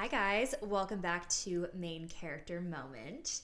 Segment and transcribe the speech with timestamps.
[0.00, 0.54] Hi, guys.
[0.62, 3.40] Welcome back to Main Character Moment.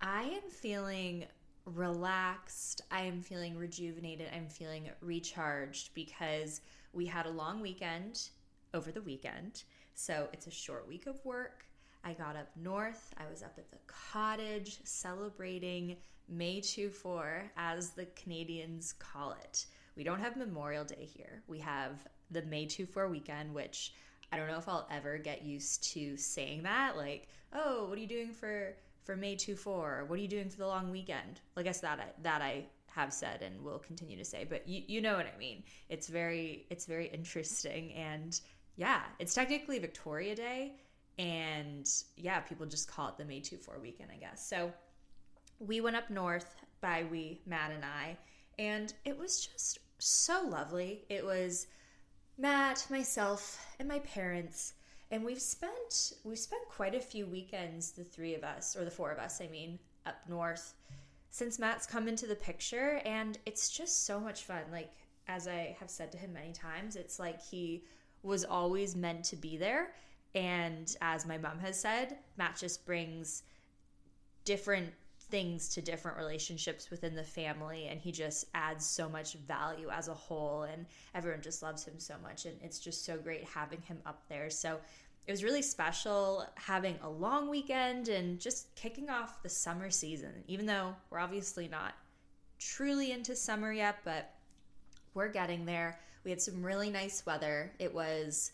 [0.00, 1.26] I am feeling
[1.66, 2.80] relaxed.
[2.90, 4.28] I am feeling rejuvenated.
[4.34, 6.62] I'm feeling recharged because
[6.94, 8.30] we had a long weekend
[8.72, 9.64] over the weekend.
[9.92, 11.66] So it's a short week of work.
[12.02, 13.12] I got up north.
[13.18, 15.98] I was up at the cottage celebrating
[16.30, 19.66] May 2 4, as the Canadians call it.
[19.96, 21.42] We don't have Memorial Day here.
[21.46, 23.92] We have the May 2 4 weekend, which
[24.32, 26.96] I don't know if I'll ever get used to saying that.
[26.96, 30.04] Like, oh, what are you doing for for May 2 4?
[30.06, 31.40] What are you doing for the long weekend?
[31.54, 34.66] Well, I guess that I, that I have said and will continue to say, but
[34.68, 35.62] you, you know what I mean.
[35.88, 38.38] It's very it's very interesting and
[38.76, 40.74] yeah, it's technically Victoria Day
[41.18, 44.46] and yeah, people just call it the May 2 4 weekend, I guess.
[44.46, 44.72] So
[45.58, 48.16] we went up north by we Matt and I
[48.58, 51.04] and it was just so lovely.
[51.08, 51.66] It was
[52.40, 54.72] Matt, myself, and my parents,
[55.10, 58.90] and we've spent we've spent quite a few weekends, the three of us, or the
[58.90, 60.74] four of us, I mean, up north
[61.30, 64.62] since Matt's come into the picture, and it's just so much fun.
[64.70, 64.92] Like
[65.28, 67.84] as I have said to him many times, it's like he
[68.22, 69.92] was always meant to be there.
[70.34, 73.44] And as my mom has said, Matt just brings
[74.44, 74.92] different
[75.30, 80.08] things to different relationships within the family and he just adds so much value as
[80.08, 83.80] a whole and everyone just loves him so much and it's just so great having
[83.82, 84.78] him up there so
[85.26, 90.32] it was really special having a long weekend and just kicking off the summer season
[90.46, 91.94] even though we're obviously not
[92.58, 94.34] truly into summer yet but
[95.14, 98.52] we're getting there we had some really nice weather it was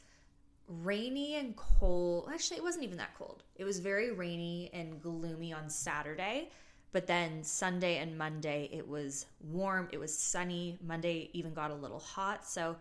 [0.69, 2.29] rainy and cold.
[2.33, 3.43] Actually, it wasn't even that cold.
[3.57, 6.51] It was very rainy and gloomy on Saturday.
[6.97, 10.79] But then Sunday and Monday, it was warm, it was sunny.
[10.83, 12.47] Monday even got a little hot.
[12.47, 12.75] So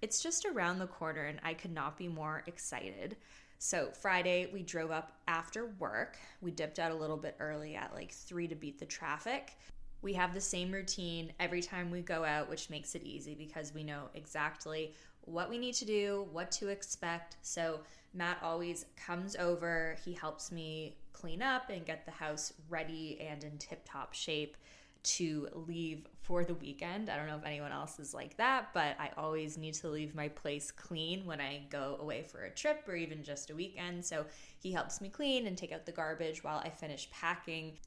[0.00, 3.14] it's just around the corner, and I could not be more excited.
[3.60, 6.16] So Friday, we drove up after work.
[6.40, 9.56] We dipped out a little bit early at like three to beat the traffic.
[10.00, 13.72] We have the same routine every time we go out, which makes it easy because
[13.72, 17.36] we know exactly what we need to do, what to expect.
[17.42, 17.78] So
[18.12, 23.44] Matt always comes over, he helps me clean up and get the house ready and
[23.44, 24.56] in tip top shape
[25.04, 27.08] to leave for the weekend.
[27.08, 30.16] I don't know if anyone else is like that, but I always need to leave
[30.16, 34.04] my place clean when I go away for a trip or even just a weekend.
[34.04, 34.26] So
[34.58, 37.78] he helps me clean and take out the garbage while I finish packing.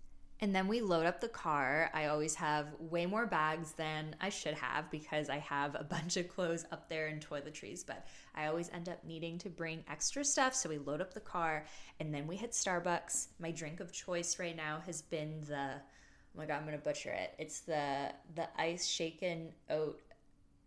[0.41, 1.89] And then we load up the car.
[1.93, 6.17] I always have way more bags than I should have because I have a bunch
[6.17, 10.25] of clothes up there and toiletries, but I always end up needing to bring extra
[10.25, 10.53] stuff.
[10.53, 11.65] So we load up the car
[11.99, 13.27] and then we hit Starbucks.
[13.39, 17.11] My drink of choice right now has been the oh my god, I'm gonna butcher
[17.11, 17.33] it.
[17.39, 20.01] It's the the ice shaken oat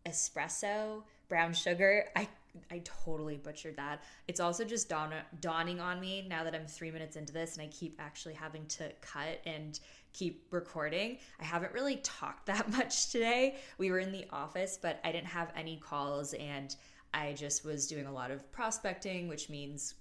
[0.07, 2.07] espresso brown sugar.
[2.17, 2.27] I
[2.71, 4.03] I totally butchered that.
[4.27, 7.67] It's also just dawn, dawning on me now that I'm three minutes into this and
[7.67, 9.79] I keep actually having to cut and
[10.13, 11.19] keep recording.
[11.41, 13.57] I haven't really talked that much today.
[13.79, 16.75] We were in the office, but I didn't have any calls and
[17.15, 19.95] I just was doing a lot of prospecting, which means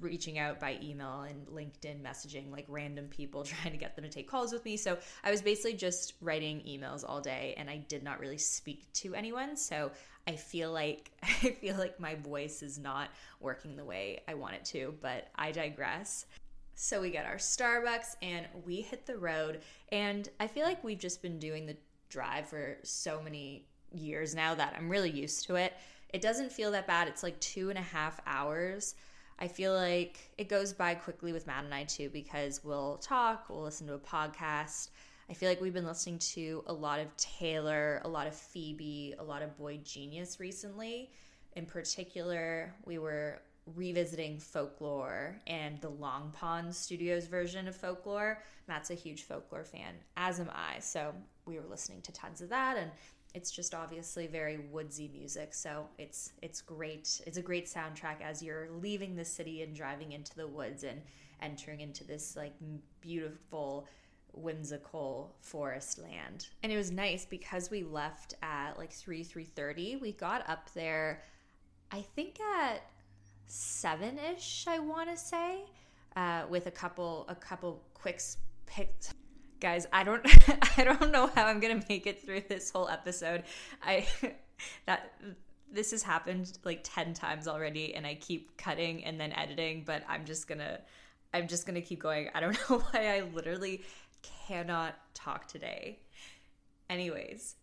[0.00, 4.10] reaching out by email and LinkedIn messaging like random people trying to get them to
[4.10, 4.76] take calls with me.
[4.76, 8.92] So I was basically just writing emails all day and I did not really speak
[8.94, 9.56] to anyone.
[9.56, 9.90] So
[10.26, 13.08] I feel like I feel like my voice is not
[13.40, 16.26] working the way I want it to, but I digress.
[16.74, 19.60] So we get our Starbucks and we hit the road
[19.92, 21.76] and I feel like we've just been doing the
[22.08, 25.74] drive for so many years now that I'm really used to it.
[26.12, 27.08] It doesn't feel that bad.
[27.08, 28.94] It's like two and a half hours.
[29.40, 33.46] I feel like it goes by quickly with Matt and I too because we'll talk,
[33.48, 34.90] we'll listen to a podcast.
[35.30, 39.14] I feel like we've been listening to a lot of Taylor, a lot of Phoebe,
[39.18, 41.10] a lot of boygenius recently.
[41.56, 43.40] In particular, we were
[43.76, 48.42] revisiting folklore and the Long Pond Studios version of folklore.
[48.68, 50.80] Matt's a huge folklore fan, as am I.
[50.80, 51.14] So
[51.46, 52.90] we were listening to tons of that and
[53.34, 58.42] it's just obviously very woodsy music so it's it's great it's a great soundtrack as
[58.42, 61.00] you're leaving the city and driving into the woods and
[61.42, 62.52] entering into this like
[63.00, 63.86] beautiful
[64.32, 66.48] whimsical forest land.
[66.62, 71.22] And it was nice because we left at like 3 3.30 we got up there
[71.90, 72.82] i think at
[73.48, 75.64] 7ish i want to say
[76.16, 78.20] uh, with a couple a couple quick
[78.66, 79.12] picks
[79.60, 80.24] guys i don't
[80.78, 83.42] i don't know how i'm gonna make it through this whole episode
[83.82, 84.06] i
[84.86, 85.12] that
[85.72, 90.02] this has happened like 10 times already and i keep cutting and then editing but
[90.08, 90.80] i'm just gonna
[91.34, 93.82] i'm just gonna keep going i don't know why i literally
[94.22, 95.98] cannot talk today
[96.88, 97.56] anyways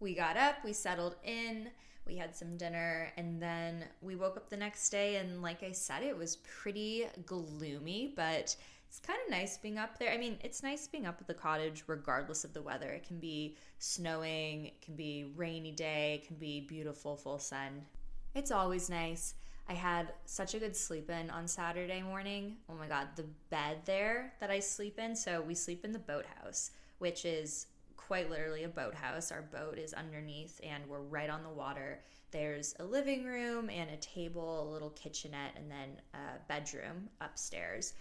[0.00, 1.70] we got up we settled in
[2.06, 5.16] We had some dinner, and then we woke up the next day.
[5.16, 8.56] And like I said, it was pretty gloomy, but
[8.92, 10.12] it's kind of nice being up there.
[10.12, 12.90] I mean, it's nice being up at the cottage regardless of the weather.
[12.90, 17.86] It can be snowing, it can be rainy day, it can be beautiful full sun.
[18.34, 19.32] It's always nice.
[19.66, 22.56] I had such a good sleep in on Saturday morning.
[22.68, 25.16] Oh my god, the bed there that I sleep in.
[25.16, 29.32] So we sleep in the boathouse, which is quite literally a boathouse.
[29.32, 32.00] Our boat is underneath and we're right on the water.
[32.30, 37.94] There's a living room and a table, a little kitchenette, and then a bedroom upstairs.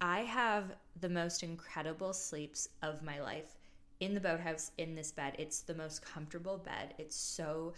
[0.00, 3.58] I have the most incredible sleeps of my life
[4.00, 5.36] in the boathouse in this bed.
[5.38, 6.94] It's the most comfortable bed.
[6.96, 7.74] It's so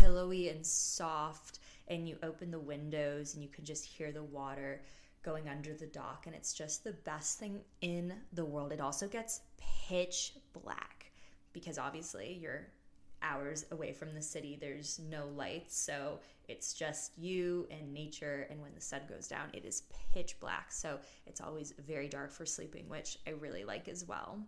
[0.00, 4.82] pillowy and soft, and you open the windows and you can just hear the water
[5.22, 8.72] going under the dock, and it's just the best thing in the world.
[8.72, 9.42] It also gets
[9.88, 11.12] pitch black
[11.52, 12.66] because obviously you're
[13.22, 14.58] hours away from the city.
[14.60, 18.46] There's no lights, so it's just you and nature.
[18.50, 20.72] And when the sun goes down, it is pitch black.
[20.72, 24.38] So it's always very dark for sleeping, which I really like as well.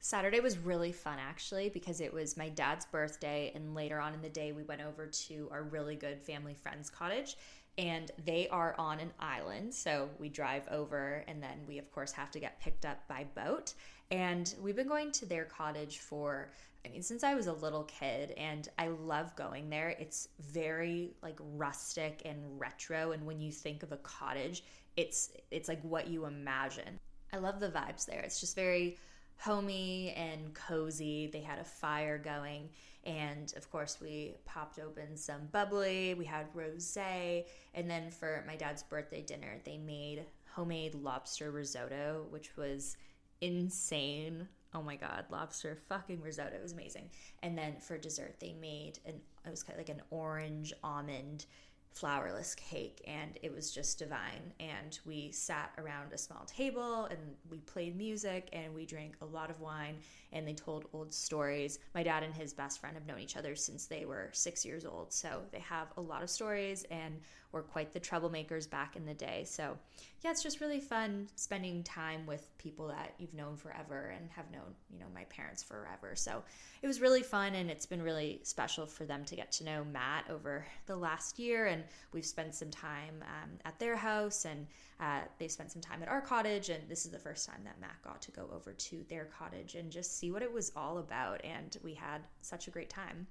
[0.00, 4.22] Saturday was really fun actually because it was my dad's birthday, and later on in
[4.22, 7.36] the day, we went over to our really good family friends cottage.
[7.76, 9.72] And they are on an island.
[9.72, 13.24] So we drive over, and then we, of course, have to get picked up by
[13.36, 13.74] boat.
[14.10, 16.48] And we've been going to their cottage for
[16.84, 19.90] I mean, since I was a little kid, and I love going there.
[19.98, 24.64] It's very like rustic and retro, and when you think of a cottage,
[24.96, 26.98] it's it's like what you imagine.
[27.32, 28.20] I love the vibes there.
[28.20, 28.96] It's just very
[29.38, 31.28] homey and cozy.
[31.32, 32.70] They had a fire going,
[33.04, 36.14] and of course, we popped open some bubbly.
[36.14, 37.44] We had rosé,
[37.74, 42.96] and then for my dad's birthday dinner, they made homemade lobster risotto, which was
[43.40, 47.10] insane oh my god, lobster fucking risotto it was amazing.
[47.42, 49.14] And then for dessert, they made an
[49.46, 51.46] it was kind of like an orange almond
[51.94, 54.52] flourless cake and it was just divine.
[54.60, 57.18] And we sat around a small table and
[57.50, 59.96] we played music and we drank a lot of wine
[60.32, 61.78] and they told old stories.
[61.94, 64.84] My dad and his best friend have known each other since they were six years
[64.84, 67.20] old so they have a lot of stories and
[67.50, 69.44] were quite the troublemakers back in the day.
[69.46, 69.76] So
[70.22, 74.50] yeah it's just really fun spending time with people that you've known forever and have
[74.50, 76.14] known you know my parents forever.
[76.14, 76.42] So
[76.82, 79.84] it was really fun and it's been really special for them to get to know
[79.84, 81.77] matt over the last year and
[82.12, 84.66] we've spent some time um, at their house and
[85.00, 87.80] uh, they've spent some time at our cottage and this is the first time that
[87.80, 90.98] matt got to go over to their cottage and just see what it was all
[90.98, 93.26] about and we had such a great time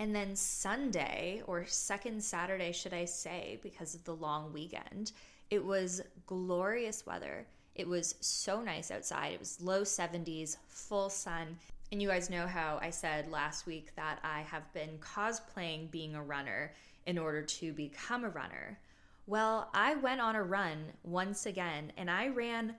[0.00, 5.12] and then Sunday, or second Saturday, should I say, because of the long weekend,
[5.50, 7.46] it was glorious weather.
[7.74, 9.32] It was so nice outside.
[9.32, 11.58] It was low 70s, full sun.
[11.90, 16.14] And you guys know how I said last week that I have been cosplaying being
[16.14, 16.72] a runner
[17.08, 18.78] in order to become a runner.
[19.26, 22.74] Well, I went on a run once again and I ran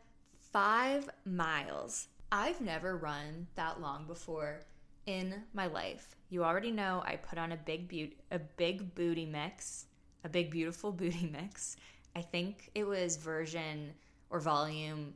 [0.51, 2.07] five miles.
[2.31, 4.59] I've never run that long before
[5.07, 6.15] in my life.
[6.29, 9.87] You already know I put on a big beauty, a big booty mix,
[10.23, 11.77] a big beautiful booty mix.
[12.15, 13.93] I think it was version
[14.29, 15.15] or volume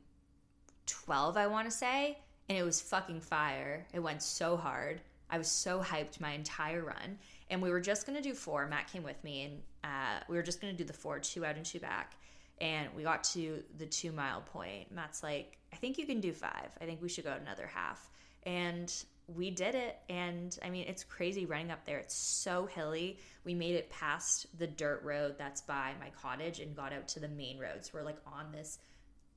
[0.87, 2.17] 12, I want to say,
[2.49, 3.85] and it was fucking fire.
[3.93, 5.01] It went so hard.
[5.33, 7.17] I was so hyped my entire run.
[7.49, 8.67] And we were just going to do four.
[8.67, 11.43] Matt came with me, and uh, we were just going to do the four, two
[11.43, 12.13] out and two back.
[12.61, 14.91] And we got to the two mile point.
[14.91, 16.69] Matt's like, I think you can do five.
[16.79, 18.11] I think we should go another half.
[18.43, 18.93] And
[19.35, 23.53] we did it and i mean it's crazy running up there it's so hilly we
[23.53, 27.27] made it past the dirt road that's by my cottage and got out to the
[27.29, 28.79] main roads we're like on this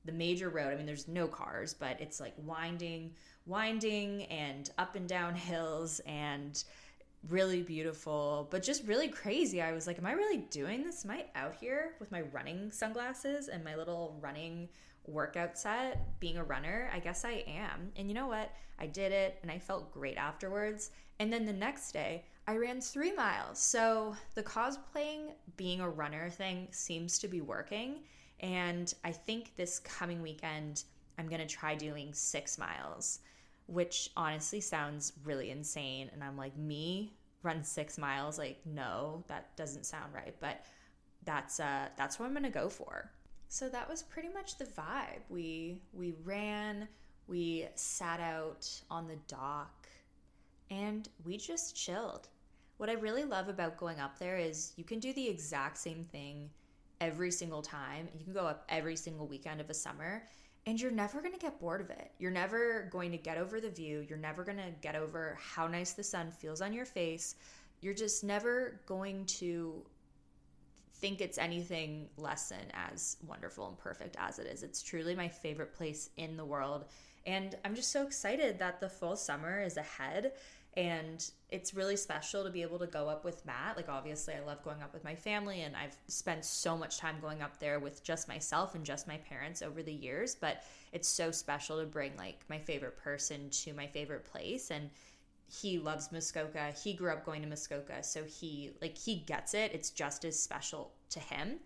[0.03, 3.13] the major road i mean there's no cars but it's like winding
[3.47, 6.63] winding and up and down hills and
[7.29, 11.11] really beautiful but just really crazy i was like am i really doing this am
[11.11, 14.69] i out here with my running sunglasses and my little running
[15.07, 17.91] workout set, being a runner, I guess I am.
[17.95, 18.51] And you know what?
[18.79, 20.91] I did it and I felt great afterwards.
[21.19, 23.59] And then the next day, I ran three miles.
[23.59, 28.03] So the cosplaying being a runner thing seems to be working.
[28.39, 30.83] And I think this coming weekend,
[31.17, 33.19] I'm going to try doing six miles,
[33.67, 36.09] which honestly sounds really insane.
[36.13, 38.37] And I'm like, me run six miles?
[38.37, 40.35] Like, no, that doesn't sound right.
[40.39, 40.65] But
[41.23, 43.11] that's uh that's what I'm gonna go for.
[43.49, 45.21] So that was pretty much the vibe.
[45.29, 46.87] We we ran,
[47.27, 49.87] we sat out on the dock,
[50.69, 52.27] and we just chilled.
[52.77, 56.03] What I really love about going up there is you can do the exact same
[56.05, 56.49] thing
[57.01, 58.07] every single time.
[58.17, 60.23] You can go up every single weekend of a summer
[60.67, 62.11] and you're never going to get bored of it.
[62.19, 64.05] You're never going to get over the view.
[64.07, 67.35] You're never going to get over how nice the sun feels on your face.
[67.79, 69.81] you're just never going to
[70.95, 74.63] think it's anything less than as wonderful and perfect as it is.
[74.63, 76.85] It's truly my favorite place in the world.
[77.25, 80.33] And I'm just so excited that the full summer is ahead.
[80.77, 83.75] And it's really special to be able to go up with Matt.
[83.75, 87.15] Like, obviously, I love going up with my family, and I've spent so much time
[87.19, 90.35] going up there with just myself and just my parents over the years.
[90.35, 94.69] But it's so special to bring, like, my favorite person to my favorite place.
[94.69, 94.91] And
[95.49, 96.73] he loves Muskoka.
[96.83, 99.71] He grew up going to Muskoka, so he like he gets it.
[99.73, 101.59] It's just as special to him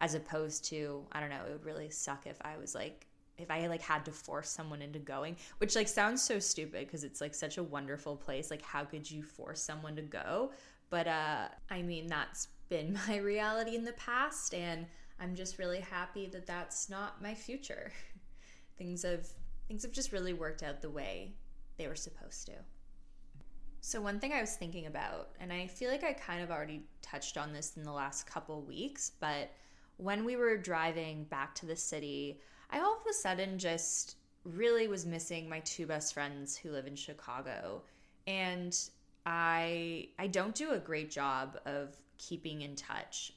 [0.00, 3.06] as opposed to I don't know, it would really suck if I was like
[3.38, 7.04] if I like had to force someone into going, which like sounds so stupid because
[7.04, 8.50] it's like such a wonderful place.
[8.50, 10.52] Like how could you force someone to go?
[10.90, 14.86] But uh I mean that's been my reality in the past and
[15.20, 17.92] I'm just really happy that that's not my future.
[18.78, 19.26] things have
[19.66, 21.34] things have just really worked out the way
[21.76, 22.52] they were supposed to.
[23.80, 26.82] So, one thing I was thinking about, and I feel like I kind of already
[27.00, 29.50] touched on this in the last couple weeks, but
[29.98, 34.88] when we were driving back to the city, I all of a sudden just really
[34.88, 37.82] was missing my two best friends who live in Chicago.
[38.26, 38.78] And
[39.26, 43.32] I I don't do a great job of keeping in touch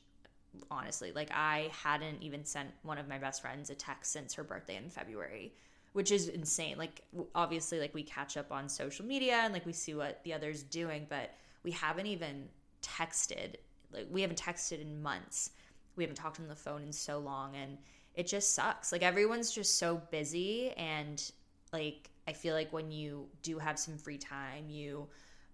[0.69, 1.11] honestly.
[1.11, 4.77] Like I hadn't even sent one of my best friends a text since her birthday
[4.77, 5.53] in February
[5.93, 6.77] which is insane.
[6.77, 7.01] Like
[7.35, 10.63] obviously like we catch up on social media and like we see what the other's
[10.63, 11.31] doing, but
[11.63, 12.47] we haven't even
[12.81, 13.55] texted.
[13.91, 15.51] Like we haven't texted in months.
[15.95, 17.77] We haven't talked on the phone in so long and
[18.15, 18.91] it just sucks.
[18.91, 21.31] Like everyone's just so busy and
[21.73, 25.07] like I feel like when you do have some free time, you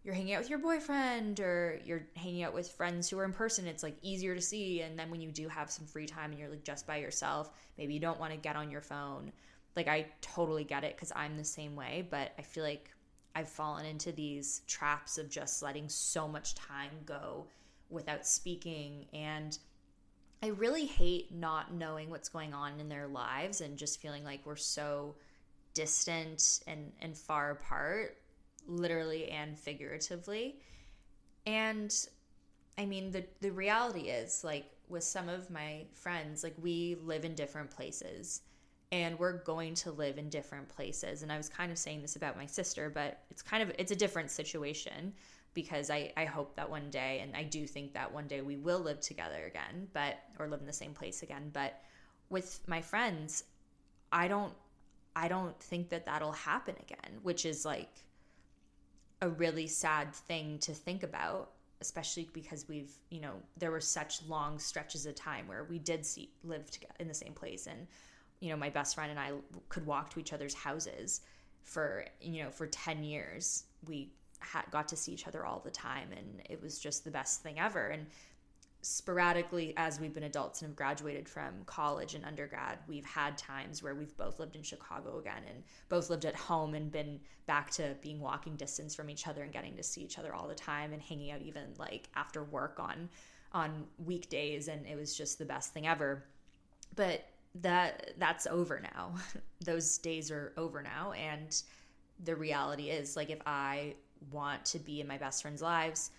[0.03, 3.33] you're hanging out with your boyfriend or you're hanging out with friends who are in
[3.33, 4.81] person it's like easier to see.
[4.81, 7.51] And then when you do have some free time and you're like just by yourself
[7.77, 9.31] maybe you don't want to get on your phone.
[9.75, 12.89] Like I totally get it because I'm the same way, but I feel like
[13.35, 17.45] I've fallen into these traps of just letting so much time go
[17.89, 19.05] without speaking.
[19.13, 19.57] And
[20.43, 24.45] I really hate not knowing what's going on in their lives and just feeling like
[24.45, 25.15] we're so
[25.73, 28.17] distant and and far apart
[28.67, 30.59] literally and figuratively.
[31.45, 31.93] And
[32.77, 37.25] I mean the the reality is like with some of my friends like we live
[37.25, 38.41] in different places
[38.91, 42.15] and we're going to live in different places and i was kind of saying this
[42.15, 45.13] about my sister but it's kind of it's a different situation
[45.57, 48.57] because I, I hope that one day and i do think that one day we
[48.57, 51.81] will live together again but or live in the same place again but
[52.29, 53.45] with my friends
[54.11, 54.53] i don't
[55.15, 57.89] i don't think that that'll happen again which is like
[59.23, 64.21] a really sad thing to think about especially because we've you know there were such
[64.27, 67.87] long stretches of time where we did see live together in the same place and
[68.39, 69.31] you know, my best friend and I
[69.69, 71.21] could walk to each other's houses
[71.63, 73.63] for, you know, for 10 years.
[73.87, 77.11] We had, got to see each other all the time and it was just the
[77.11, 77.87] best thing ever.
[77.87, 78.07] And
[78.81, 83.81] sporadically, as we've been adults and have graduated from college and undergrad, we've had times
[83.81, 87.71] where we've both lived in Chicago again and both lived at home and been back
[87.71, 90.55] to being walking distance from each other and getting to see each other all the
[90.55, 93.09] time and hanging out even like after work on
[93.53, 96.23] on weekdays and it was just the best thing ever.
[96.95, 97.25] But
[97.55, 99.15] that that's over now.
[99.65, 101.61] Those days are over now and
[102.23, 103.95] the reality is like if I
[104.31, 106.11] want to be in my best friends' lives,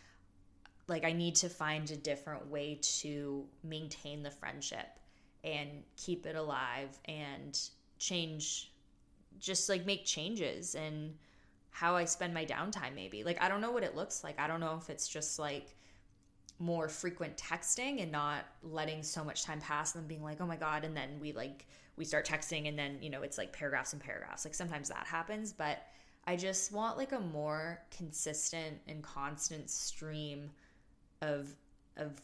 [0.86, 4.86] like I need to find a different way to maintain the friendship
[5.44, 7.58] and keep it alive and
[7.98, 8.72] change
[9.38, 11.14] just like make changes and
[11.70, 13.22] how I spend my downtime maybe.
[13.22, 14.40] Like I don't know what it looks like.
[14.40, 15.76] I don't know if it's just like
[16.58, 20.56] more frequent texting and not letting so much time pass and being like, oh my
[20.56, 20.84] God.
[20.84, 24.02] And then we like, we start texting and then, you know, it's like paragraphs and
[24.02, 24.44] paragraphs.
[24.44, 25.86] Like sometimes that happens, but
[26.28, 30.50] I just want like a more consistent and constant stream
[31.22, 31.48] of,
[31.96, 32.20] of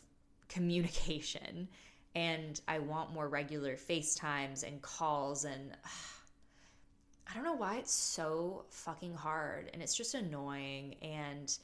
[0.46, 1.68] communication.
[2.14, 5.88] And I want more regular FaceTimes and calls and uh,
[7.30, 11.56] I don't know why it's so fucking hard and it's just annoying and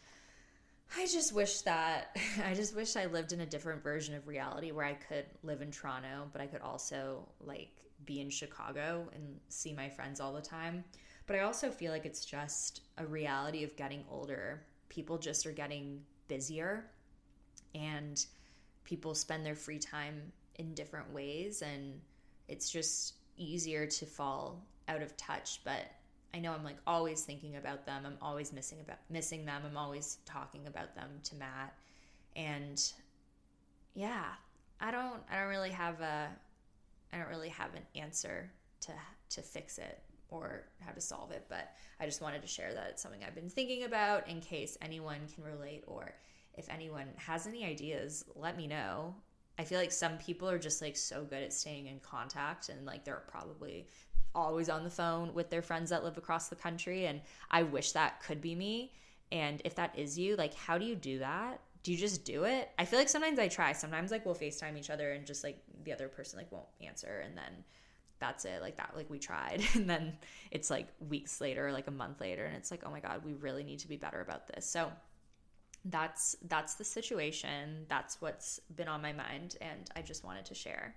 [0.96, 2.16] I just wish that
[2.46, 5.60] I just wish I lived in a different version of reality where I could live
[5.60, 7.68] in Toronto, but I could also like
[8.06, 10.84] be in Chicago and see my friends all the time.
[11.30, 14.64] But I also feel like it's just a reality of getting older.
[14.88, 16.90] People just are getting busier
[17.72, 18.26] and
[18.82, 22.00] people spend their free time in different ways and
[22.48, 25.84] it's just easier to fall out of touch, but
[26.34, 28.02] I know I'm like always thinking about them.
[28.04, 29.62] I'm always missing about missing them.
[29.64, 31.78] I'm always talking about them to Matt.
[32.34, 32.82] And
[33.94, 34.24] yeah,
[34.80, 36.26] I don't I don't really have a
[37.12, 38.92] I don't really have an answer to
[39.28, 42.88] to fix it or how to solve it, but I just wanted to share that
[42.90, 46.14] it's something I've been thinking about in case anyone can relate or
[46.54, 49.14] if anyone has any ideas, let me know.
[49.58, 52.86] I feel like some people are just like so good at staying in contact and
[52.86, 53.86] like they're probably
[54.34, 57.20] always on the phone with their friends that live across the country and
[57.50, 58.92] I wish that could be me.
[59.32, 61.60] And if that is you, like how do you do that?
[61.82, 62.70] Do you just do it?
[62.78, 63.72] I feel like sometimes I try.
[63.72, 67.22] Sometimes like we'll FaceTime each other and just like the other person like won't answer
[67.24, 67.64] and then
[68.20, 69.62] that's it like that like we tried.
[69.74, 70.12] And then
[70.50, 73.32] it's like weeks later like a month later and it's like oh my god we
[73.34, 74.66] really need to be better about this.
[74.66, 74.90] So
[75.86, 77.86] that's that's the situation.
[77.88, 80.94] That's what's been on my mind and i just wanted to share.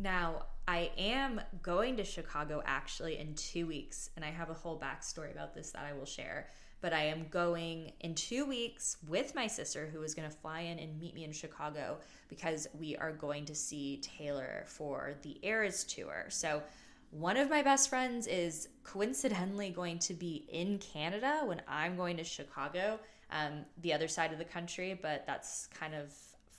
[0.00, 4.80] Now i am going to chicago actually in two weeks and i have a whole
[4.80, 6.48] backstory about this that i will share
[6.84, 10.60] but i am going in two weeks with my sister who is going to fly
[10.60, 11.96] in and meet me in chicago
[12.28, 16.62] because we are going to see taylor for the eras tour so
[17.10, 22.16] one of my best friends is coincidentally going to be in canada when i'm going
[22.16, 22.98] to chicago
[23.30, 26.12] um, the other side of the country, but that's kind of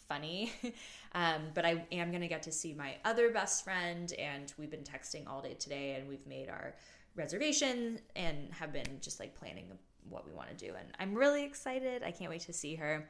[0.07, 0.51] funny.
[1.15, 4.71] um, but I am going to get to see my other best friend, and we've
[4.71, 6.75] been texting all day today, and we've made our
[7.15, 9.65] reservation and have been just like planning
[10.09, 10.73] what we want to do.
[10.77, 12.03] And I'm really excited.
[12.03, 13.09] I can't wait to see her.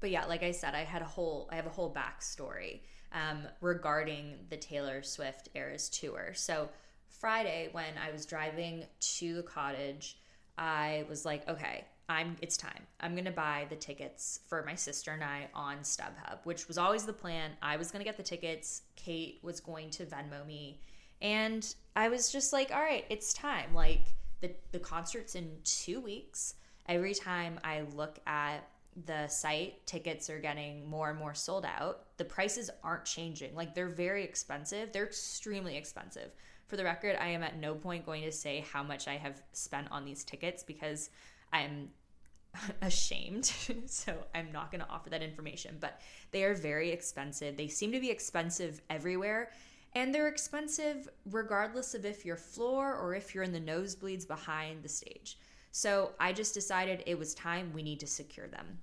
[0.00, 2.80] But yeah, like I said, I had a whole I have a whole backstory
[3.12, 6.32] um, regarding the Taylor Swift Eras tour.
[6.34, 6.68] So
[7.08, 8.84] Friday, when I was driving
[9.18, 10.18] to the cottage,
[10.56, 12.82] I was like, okay, I'm it's time.
[13.00, 17.04] I'm to buy the tickets for my sister and I on StubHub, which was always
[17.04, 17.52] the plan.
[17.62, 18.82] I was to get the tickets.
[18.96, 20.80] Kate was going to Venmo me.
[21.22, 23.74] And I was just like, all right, it's time.
[23.74, 24.00] Like
[24.40, 26.54] the the concert's in 2 weeks.
[26.86, 28.68] Every time I look at
[29.06, 32.06] the site, tickets are getting more and more sold out.
[32.16, 33.54] The prices aren't changing.
[33.54, 34.92] Like they're very expensive.
[34.92, 36.32] They're extremely expensive.
[36.66, 39.42] For the record, I am at no point going to say how much I have
[39.52, 41.10] spent on these tickets because
[41.52, 41.90] I'm
[42.82, 43.46] ashamed.
[43.86, 47.56] so I'm not going to offer that information, but they are very expensive.
[47.56, 49.50] They seem to be expensive everywhere.
[49.94, 54.82] And they're expensive regardless of if you're floor or if you're in the nosebleeds behind
[54.82, 55.38] the stage.
[55.72, 58.78] So I just decided it was time we need to secure them.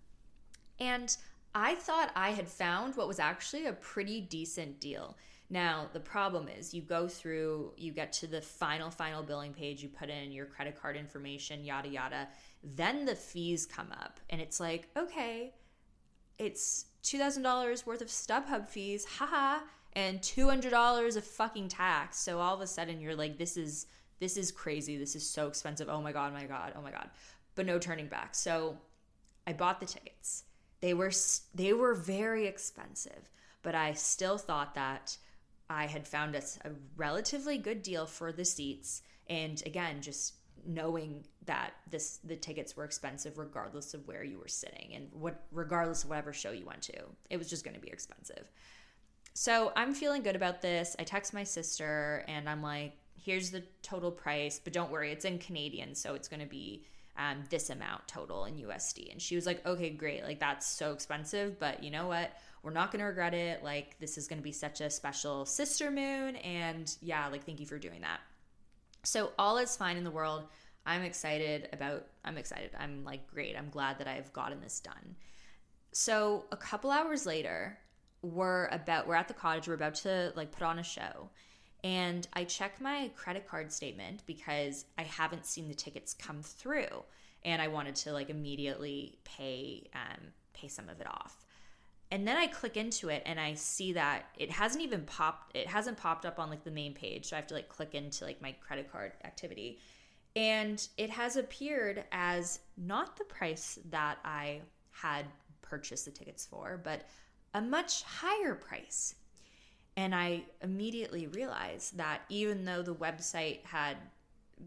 [0.80, 1.16] And
[1.56, 5.18] I thought I had found what was actually a pretty decent deal.
[5.50, 9.82] Now, the problem is you go through, you get to the final, final billing page,
[9.82, 12.28] you put in your credit card information, yada, yada.
[12.64, 15.54] Then the fees come up, and it's like, okay,
[16.38, 19.60] it's $2,000 worth of StubHub fees, haha,
[19.98, 22.20] and $200 of fucking tax.
[22.20, 23.88] So all of a sudden you're like, this is.
[24.20, 24.98] This is crazy.
[24.98, 25.90] This is so expensive.
[25.92, 27.08] Oh my God, my God, oh my God.
[27.54, 28.34] But no turning back.
[28.34, 28.76] So
[29.46, 30.46] I bought the tickets.
[30.82, 31.12] They were
[31.54, 33.30] they were very expensive,
[33.62, 35.16] but I still thought that
[35.70, 39.04] I had found us a relatively good deal for the seats.
[39.30, 40.34] And again, just
[40.66, 45.44] knowing that this the tickets were expensive regardless of where you were sitting and what
[45.52, 47.04] regardless of whatever show you went to.
[47.30, 48.52] It was just going to be expensive.
[49.40, 50.96] So I'm feeling good about this.
[50.98, 55.26] I text my sister and I'm like, here's the total price, but don't worry, it's
[55.26, 56.88] in Canadian, so it's going to be
[57.20, 59.12] um, this amount total in USD.
[59.12, 60.24] And she was like, okay, great.
[60.24, 62.32] Like, that's so expensive, but you know what?
[62.64, 63.64] We're not going to regret it.
[63.64, 66.38] Like, this is going to be such a special sister moon.
[66.38, 68.22] And yeah, like, thank you for doing that.
[69.04, 70.46] So, all is fine in the world.
[70.84, 72.72] I'm excited about, I'm excited.
[72.80, 73.56] I'm like, great.
[73.56, 75.16] I'm glad that I've gotten this done.
[75.92, 77.78] So, a couple hours later,
[78.34, 79.68] we're about, we're at the cottage.
[79.68, 81.30] We're about to like put on a show.
[81.84, 87.04] And I check my credit card statement because I haven't seen the tickets come through.
[87.46, 91.46] And I wanted to like immediately pay, um, pay some of it off
[92.12, 95.68] and then I click into it and I see that it hasn't even popped it
[95.68, 98.26] hasn't popped up on like the main page so I have to like click into
[98.26, 99.80] like my credit card activity
[100.36, 104.62] and it has appeared as not the price that I
[104.92, 105.26] had
[105.62, 107.02] purchased the tickets for but
[107.54, 109.16] a much higher price
[109.96, 113.98] and I immediately realized that even though the website had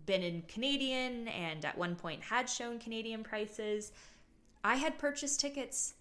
[0.07, 3.93] been in Canadian and at one point had shown Canadian prices
[4.63, 5.95] I had purchased tickets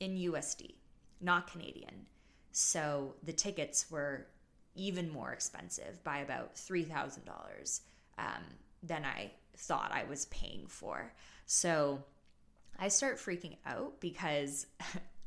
[0.00, 0.74] in USD
[1.20, 2.06] not Canadian.
[2.52, 4.26] So the tickets were
[4.74, 7.80] even more expensive by about $3,000
[8.18, 8.24] um,
[8.82, 11.12] than I thought I was paying for.
[11.46, 12.04] So
[12.78, 14.66] I start freaking out because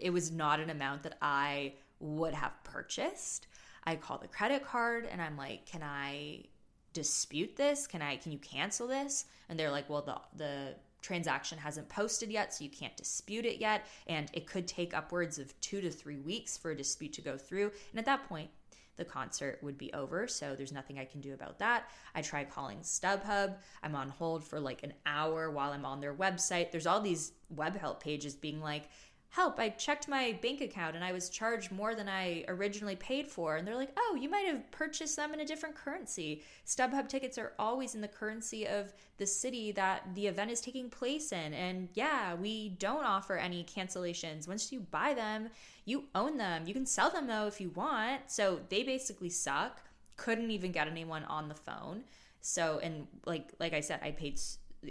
[0.00, 3.46] it was not an amount that I would have purchased.
[3.84, 6.44] I call the credit card and I'm like, "Can I
[6.92, 7.86] dispute this?
[7.86, 12.30] Can I can you cancel this?" And they're like, "Well, the the transaction hasn't posted
[12.30, 13.86] yet, so you can't dispute it yet.
[14.06, 17.36] And it could take upwards of two to three weeks for a dispute to go
[17.36, 17.72] through.
[17.90, 18.50] And at that point,
[18.96, 20.28] the concert would be over.
[20.28, 21.88] So there's nothing I can do about that.
[22.14, 23.56] I try calling StubHub.
[23.82, 26.70] I'm on hold for like an hour while I'm on their website.
[26.70, 28.90] There's all these web help pages being like,
[29.30, 33.28] help, I checked my bank account and I was charged more than I originally paid
[33.28, 33.56] for.
[33.56, 36.42] And they're like, oh, you might have purchased them in a different currency.
[36.66, 40.90] StubHub tickets are always in the currency of the city that the event is taking
[40.90, 41.54] place in.
[41.54, 44.48] And yeah, we don't offer any cancellations.
[44.48, 45.48] Once you buy them,
[45.84, 46.66] you own them.
[46.66, 48.22] You can sell them though if you want.
[48.26, 49.80] So they basically suck.
[50.16, 52.02] Couldn't even get anyone on the phone.
[52.40, 54.40] So, and like, like I said, I paid,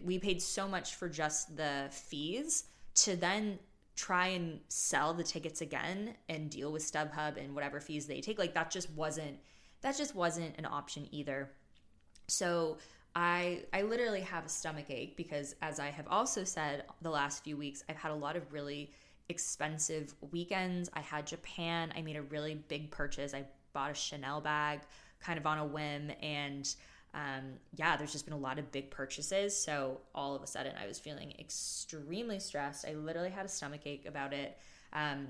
[0.05, 2.63] we paid so much for just the fees
[2.95, 3.59] to then
[3.99, 8.39] try and sell the tickets again and deal with StubHub and whatever fees they take.
[8.39, 9.37] Like that just wasn't
[9.81, 11.51] that just wasn't an option either.
[12.29, 12.77] So
[13.13, 17.43] I I literally have a stomach ache because as I have also said the last
[17.43, 18.93] few weeks, I've had a lot of really
[19.27, 20.89] expensive weekends.
[20.93, 21.91] I had Japan.
[21.93, 23.33] I made a really big purchase.
[23.33, 24.79] I bought a Chanel bag
[25.19, 26.73] kind of on a whim and
[27.13, 29.55] um, yeah, there's just been a lot of big purchases.
[29.55, 32.85] So all of a sudden, I was feeling extremely stressed.
[32.87, 34.57] I literally had a stomach ache about it.
[34.93, 35.29] Um,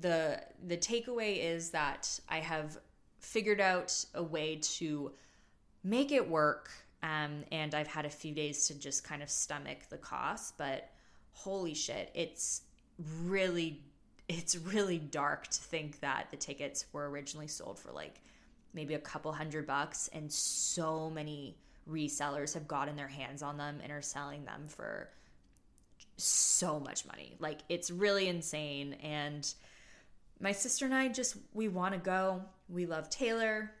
[0.00, 2.78] the the takeaway is that I have
[3.18, 5.12] figured out a way to
[5.84, 6.70] make it work,
[7.02, 10.56] um, and I've had a few days to just kind of stomach the cost.
[10.58, 10.90] But
[11.32, 12.62] holy shit, it's
[13.24, 13.82] really
[14.28, 18.20] it's really dark to think that the tickets were originally sold for like
[18.74, 21.56] maybe a couple hundred bucks and so many
[21.88, 25.10] resellers have gotten their hands on them and are selling them for
[26.16, 27.36] so much money.
[27.38, 29.52] Like it's really insane and
[30.40, 32.42] my sister and I just we want to go.
[32.68, 33.72] We love Taylor.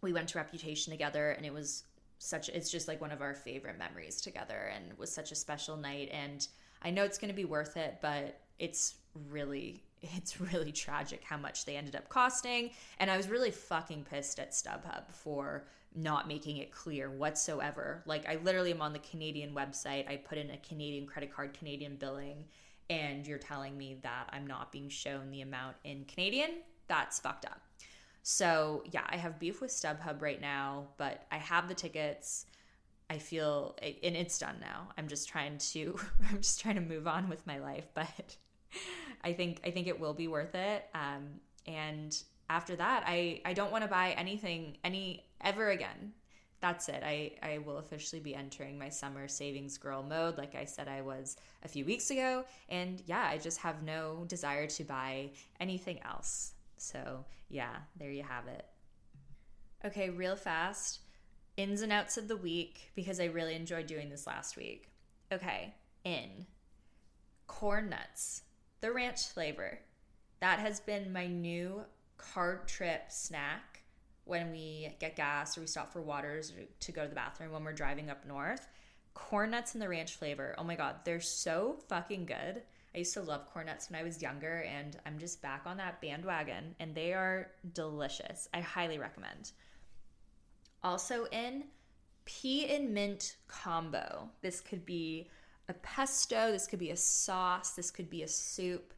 [0.00, 1.84] We went to Reputation together and it was
[2.18, 5.76] such it's just like one of our favorite memories together and was such a special
[5.76, 6.46] night and
[6.82, 8.94] I know it's going to be worth it, but it's
[9.30, 12.70] really it's really tragic how much they ended up costing.
[12.98, 18.02] And I was really fucking pissed at StubHub for not making it clear whatsoever.
[18.06, 21.54] Like, I literally am on the Canadian website, I put in a Canadian credit card,
[21.54, 22.44] Canadian billing,
[22.88, 26.50] and you're telling me that I'm not being shown the amount in Canadian.
[26.88, 27.60] That's fucked up.
[28.22, 32.46] So, yeah, I have beef with StubHub right now, but I have the tickets.
[33.10, 34.88] I feel and it's done now.
[34.96, 35.98] I'm just trying to
[36.30, 38.36] I'm just trying to move on with my life, but
[39.24, 40.86] I think I think it will be worth it.
[40.94, 42.16] Um, and
[42.50, 46.12] after that, I I don't want to buy anything any ever again.
[46.60, 47.02] That's it.
[47.04, 51.02] I I will officially be entering my summer savings girl mode, like I said I
[51.02, 52.44] was a few weeks ago.
[52.68, 55.30] And yeah, I just have no desire to buy
[55.60, 56.52] anything else.
[56.76, 58.66] So yeah, there you have it.
[59.84, 61.00] Okay, real fast
[61.56, 64.90] ins and outs of the week because I really enjoyed doing this last week.
[65.32, 66.46] Okay, in
[67.46, 68.42] corn nuts
[68.82, 69.78] the ranch flavor.
[70.40, 71.82] That has been my new
[72.18, 73.82] card trip snack
[74.24, 77.64] when we get gas or we stop for waters to go to the bathroom when
[77.64, 78.68] we're driving up north.
[79.14, 80.54] Corn nuts and the ranch flavor.
[80.58, 82.62] Oh my god, they're so fucking good.
[82.94, 85.78] I used to love corn nuts when I was younger, and I'm just back on
[85.78, 88.48] that bandwagon, and they are delicious.
[88.52, 89.52] I highly recommend.
[90.82, 91.64] Also, in
[92.24, 94.28] pea and mint combo.
[94.42, 95.28] This could be
[95.68, 98.92] a pesto, this could be a sauce, this could be a soup.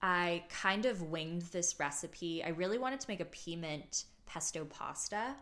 [0.00, 2.42] I kind of winged this recipe.
[2.44, 5.34] I really wanted to make a pea mint pesto pasta.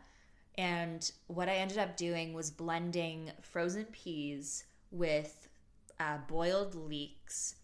[0.58, 5.48] And what I ended up doing was blending frozen peas with
[6.00, 7.56] uh, boiled leeks,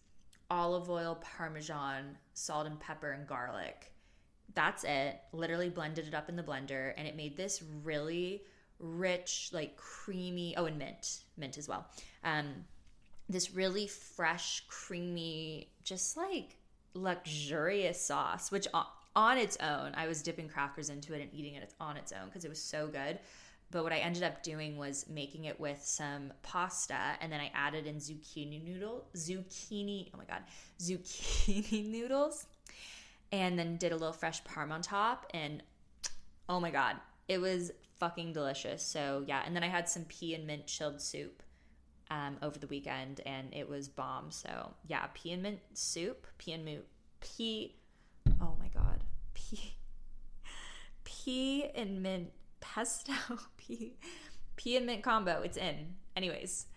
[0.49, 3.91] olive oil, parmesan, salt and pepper, and garlic.
[4.53, 5.19] That's it.
[5.31, 8.43] Literally blended it up in the blender, and it made this really
[8.79, 10.55] rich, like creamy.
[10.55, 11.87] Oh, and mint, mint as well.
[12.23, 12.65] Um,
[13.29, 16.57] this really fresh, creamy, just like
[16.93, 18.67] luxurious sauce, which
[19.15, 22.25] on its own, I was dipping crackers into it and eating it on its own
[22.25, 23.19] because it was so good.
[23.71, 27.51] But what I ended up doing was making it with some pasta, and then I
[27.55, 30.11] added in zucchini noodle, zucchini.
[30.13, 30.43] Oh my god,
[30.79, 32.45] zucchini noodles,
[33.31, 35.63] and then did a little fresh parm on top, and
[36.47, 38.83] oh my god, it was fucking delicious.
[38.83, 41.41] So yeah, and then I had some pea and mint chilled soup
[42.09, 44.31] um, over the weekend, and it was bomb.
[44.31, 46.83] So yeah, pea and mint soup, pea and mint,
[47.19, 47.75] pea.
[48.41, 49.75] Oh my god, pea,
[51.03, 53.13] pea and mint pesto,
[53.57, 53.93] pea,
[54.55, 55.41] pea and mint combo.
[55.41, 55.95] It's in.
[56.15, 56.67] Anyways,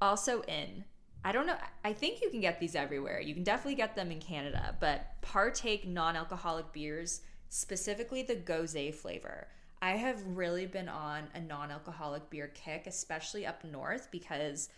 [0.00, 0.84] also in.
[1.24, 1.56] I don't know.
[1.84, 3.20] I think you can get these everywhere.
[3.20, 9.48] You can definitely get them in Canada, but partake non-alcoholic beers, specifically the Gose flavor.
[9.82, 14.68] I have really been on a non alcoholic beer kick, especially up north, because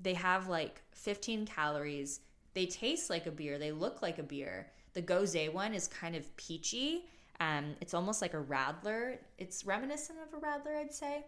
[0.00, 2.20] they have like 15 calories.
[2.54, 4.70] They taste like a beer, they look like a beer.
[4.94, 7.06] The Gose one is kind of peachy.
[7.40, 9.16] Um, it's almost like a Radler.
[9.38, 11.24] It's reminiscent of a Radler, I'd say.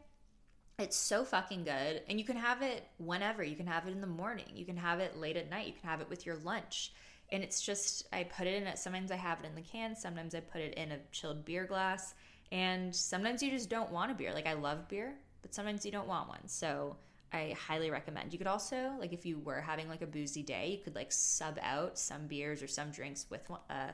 [0.79, 2.03] It's so fucking good.
[2.09, 3.42] And you can have it whenever.
[3.42, 4.47] You can have it in the morning.
[4.55, 5.66] You can have it late at night.
[5.66, 6.92] You can have it with your lunch.
[7.33, 8.77] And it's just, I put it in.
[8.77, 9.97] Sometimes I have it in the can.
[9.97, 12.14] Sometimes I put it in a chilled beer glass.
[12.55, 14.33] And sometimes you just don't want a beer.
[14.33, 16.47] Like I love beer, but sometimes you don't want one.
[16.47, 16.97] So
[17.33, 18.33] I highly recommend.
[18.33, 21.11] You could also, like, if you were having like a boozy day, you could like
[21.11, 23.90] sub out some beers or some drinks with uh,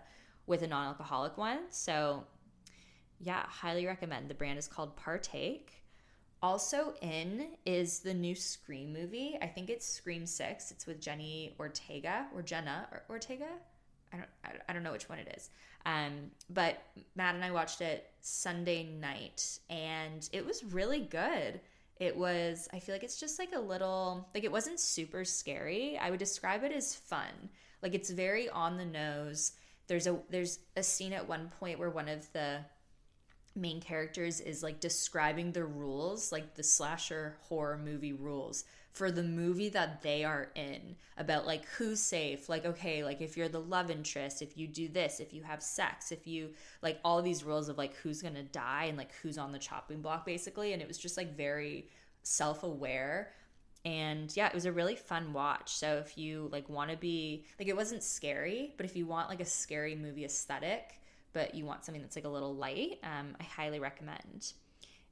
[0.46, 1.60] with a non-alcoholic one.
[1.70, 2.24] So,
[3.18, 4.28] yeah, highly recommend.
[4.28, 5.82] The brand is called Partake.
[6.42, 9.38] Also in is the new Scream movie.
[9.40, 10.70] I think it's Scream Six.
[10.70, 13.48] It's with Jenny Ortega or Jenna Ortega.
[14.12, 14.28] I don't
[14.68, 15.50] I don't know which one it is.
[15.86, 16.82] Um, but
[17.14, 21.60] Matt and I watched it Sunday night, and it was really good.
[21.98, 22.68] It was.
[22.72, 25.98] I feel like it's just like a little like it wasn't super scary.
[25.98, 27.50] I would describe it as fun.
[27.82, 29.52] Like it's very on the nose.
[29.86, 32.60] There's a there's a scene at one point where one of the
[33.56, 39.22] main characters is like describing the rules, like the slasher horror movie rules for the
[39.22, 43.60] movie that they are in about like who's safe like okay like if you're the
[43.60, 46.50] love interest if you do this if you have sex if you
[46.82, 50.00] like all these rules of like who's gonna die and like who's on the chopping
[50.00, 51.86] block basically and it was just like very
[52.22, 53.32] self-aware
[53.84, 57.44] and yeah it was a really fun watch so if you like want to be
[57.58, 61.00] like it wasn't scary but if you want like a scary movie aesthetic
[61.32, 64.52] but you want something that's like a little light, um, I highly recommend.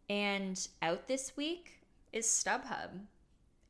[0.09, 1.81] And out this week
[2.12, 2.91] is StubHub.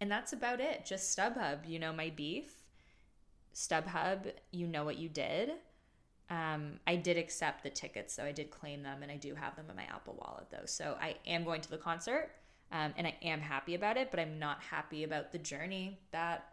[0.01, 0.85] And that's about it.
[0.87, 1.69] Just StubHub.
[1.69, 2.53] You know my beef.
[3.55, 5.53] StubHub, you know what you did.
[6.31, 9.57] Um, I did accept the tickets, so I did claim them, and I do have
[9.57, 10.67] them in my Apple Wallet, though.
[10.67, 12.31] So I am going to the concert,
[12.71, 16.53] um, and I am happy about it, but I'm not happy about the journey that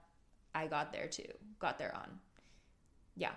[0.55, 1.23] I got there to,
[1.59, 2.09] got there on.
[3.17, 3.33] Yeah,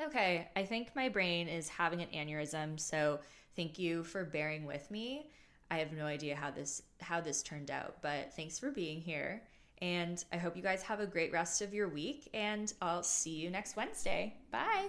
[0.00, 3.20] Okay, I think my brain is having an aneurysm, so
[3.56, 5.30] thank you for bearing with me.
[5.72, 9.42] I have no idea how this how this turned out, but thanks for being here.
[9.80, 13.30] And I hope you guys have a great rest of your week and I'll see
[13.30, 14.36] you next Wednesday.
[14.50, 14.88] Bye.